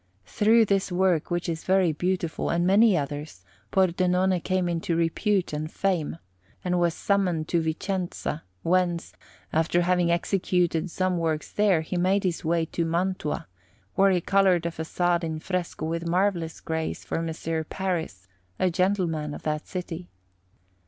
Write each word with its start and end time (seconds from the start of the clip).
Through 0.25 0.65
this 0.65 0.91
work, 0.91 1.29
which 1.29 1.47
is 1.47 1.63
very 1.63 1.91
beautiful, 1.91 2.49
and 2.49 2.65
many 2.65 2.97
others, 2.97 3.45
Pordenone 3.71 4.39
came 4.43 4.67
into 4.67 4.95
repute 4.95 5.53
and 5.53 5.71
fame, 5.71 6.17
and 6.65 6.79
was 6.79 6.95
summoned 6.95 7.47
to 7.49 7.61
Vicenza, 7.61 8.41
whence, 8.63 9.13
after 9.53 9.81
having 9.81 10.09
executed 10.09 10.89
some 10.89 11.19
works 11.19 11.51
there, 11.51 11.81
he 11.81 11.97
made 11.97 12.23
his 12.23 12.43
way 12.43 12.65
to 12.65 12.83
Mantua, 12.83 13.47
where 13.93 14.09
he 14.09 14.21
coloured 14.21 14.65
a 14.65 14.71
façade 14.71 15.23
in 15.23 15.39
fresco 15.39 15.85
with 15.85 16.07
marvellous 16.09 16.61
grace 16.61 17.05
for 17.05 17.19
M. 17.19 17.65
Paris, 17.69 18.27
a 18.57 18.71
gentleman 18.71 19.35
of 19.35 19.43
that 19.43 19.67
city. 19.67 20.09